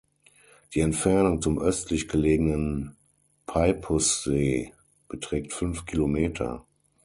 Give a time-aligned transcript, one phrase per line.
[0.73, 2.95] Die Entfernung zum östlich gelegenen
[3.45, 4.73] Peipussee
[5.07, 6.65] beträgt fünf Kilometer.